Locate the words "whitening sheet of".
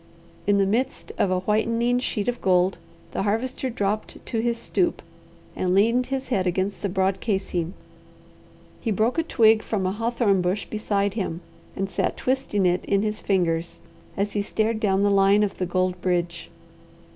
1.41-2.41